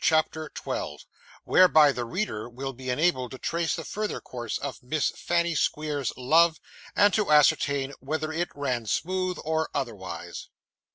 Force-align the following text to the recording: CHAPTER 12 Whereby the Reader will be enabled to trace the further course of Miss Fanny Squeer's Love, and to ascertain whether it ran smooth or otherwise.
CHAPTER 0.03 0.49
12 0.55 1.01
Whereby 1.43 1.91
the 1.91 2.05
Reader 2.05 2.49
will 2.49 2.73
be 2.73 2.89
enabled 2.89 3.29
to 3.29 3.37
trace 3.37 3.75
the 3.75 3.83
further 3.85 4.19
course 4.19 4.57
of 4.57 4.81
Miss 4.81 5.11
Fanny 5.11 5.53
Squeer's 5.53 6.11
Love, 6.17 6.59
and 6.95 7.13
to 7.13 7.29
ascertain 7.31 7.93
whether 7.99 8.31
it 8.31 8.49
ran 8.55 8.87
smooth 8.87 9.37
or 9.45 9.69
otherwise. 9.75 10.47